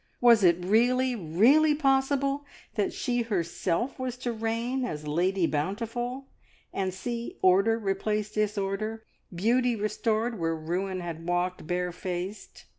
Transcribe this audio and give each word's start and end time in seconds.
Was 0.19 0.43
it 0.43 0.57
really, 0.65 1.15
really 1.15 1.75
possible 1.75 2.43
that 2.73 2.91
she 2.91 3.21
herself 3.21 3.99
was 3.99 4.17
to 4.17 4.33
reign 4.33 4.83
as 4.83 5.05
Lady 5.05 5.45
Bountiful, 5.45 6.25
and 6.73 6.91
see 6.91 7.37
order 7.43 7.77
replace 7.77 8.31
disorder, 8.31 9.03
beauty 9.31 9.75
restored 9.75 10.39
where 10.39 10.55
ruin 10.55 11.01
had 11.01 11.27
walked 11.27 11.67
barefaced? 11.67 12.65